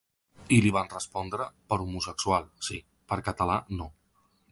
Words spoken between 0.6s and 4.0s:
li van respondre: ‘Per homosexual, sí; per català, no’.